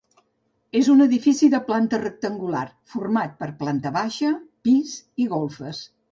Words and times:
És 0.77 0.87
un 0.93 1.03
edifici 1.03 1.49
de 1.53 1.59
planta 1.67 1.99
rectangular, 2.03 2.63
format 2.93 3.35
per 3.43 3.49
planta 3.59 3.91
baixa, 3.99 4.31
pis 4.69 4.95
i 5.25 5.29
golfes. 5.35 5.83